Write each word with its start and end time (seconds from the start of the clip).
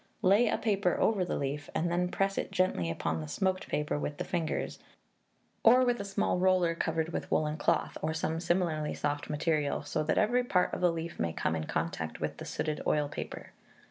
Lay 0.23 0.47
a 0.49 0.57
paper 0.57 0.97
over 0.99 1.23
the 1.23 1.35
leaf, 1.37 1.69
and 1.75 1.91
then 1.91 2.07
press 2.09 2.35
it 2.39 2.51
gently 2.51 2.89
upon 2.89 3.21
the 3.21 3.27
smoked 3.27 3.67
paper 3.67 3.99
with 3.99 4.17
the 4.17 4.23
fingers, 4.23 4.79
or 5.61 5.85
with 5.85 5.99
a 5.99 6.03
small 6.03 6.39
roller 6.39 6.73
covered 6.73 7.09
with 7.09 7.29
woollen 7.29 7.55
cloth, 7.55 7.99
or 8.01 8.11
some 8.11 8.39
similarly 8.39 8.95
soft 8.95 9.29
material, 9.29 9.83
so 9.83 10.01
that 10.01 10.17
every 10.17 10.43
part 10.43 10.73
of 10.73 10.81
the 10.81 10.91
leaf 10.91 11.19
may 11.19 11.33
come 11.33 11.55
in 11.55 11.65
contact 11.65 12.19
with 12.19 12.37
the 12.37 12.45
sooted 12.45 12.81
oil 12.87 13.07
paper. 13.07 13.51